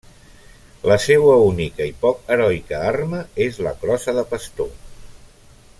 La 0.91 0.95
seua 1.03 1.35
única 1.49 1.87
i 1.89 1.91
poc 2.05 2.33
heroica 2.35 2.79
arma 2.93 3.21
és 3.49 3.61
la 3.67 3.75
crossa 3.85 4.17
de 4.21 4.25
pastor. 4.33 4.73